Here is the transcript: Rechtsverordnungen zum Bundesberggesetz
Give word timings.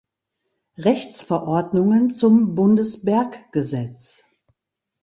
Rechtsverordnungen 0.79 2.11
zum 2.11 2.55
Bundesberggesetz 2.55 4.23